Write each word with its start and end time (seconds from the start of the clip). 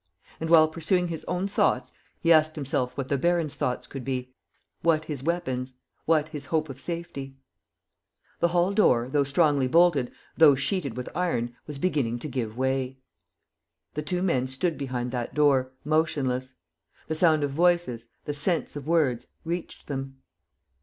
And, 0.39 0.49
while 0.49 0.67
pursuing 0.67 1.09
his 1.09 1.23
own 1.25 1.47
thoughts, 1.47 1.93
he 2.19 2.33
asked 2.33 2.55
himself 2.55 2.97
what 2.97 3.07
the 3.07 3.19
baron's 3.19 3.53
thoughts 3.53 3.85
could 3.85 4.03
be, 4.03 4.33
what 4.81 5.05
his 5.05 5.21
weapons, 5.21 5.75
what 6.05 6.29
his 6.29 6.47
hope 6.47 6.69
of 6.69 6.79
safety? 6.79 7.37
The 8.39 8.47
hall 8.47 8.73
door, 8.73 9.09
though 9.11 9.23
strongly 9.23 9.67
bolted, 9.67 10.11
though 10.35 10.55
sheeted 10.55 10.97
with 10.97 11.07
iron, 11.15 11.55
was 11.67 11.77
beginning 11.77 12.17
to 12.17 12.27
give 12.27 12.57
way. 12.57 12.97
The 13.93 14.01
two 14.01 14.23
men 14.23 14.47
stood 14.47 14.75
behind 14.75 15.11
that 15.11 15.35
door, 15.35 15.71
motionless. 15.85 16.55
The 17.07 17.13
sound 17.13 17.43
of 17.43 17.51
voices, 17.51 18.07
the 18.25 18.33
sense 18.33 18.75
of 18.75 18.87
words 18.87 19.27
reached 19.45 19.85
them. 19.85 20.17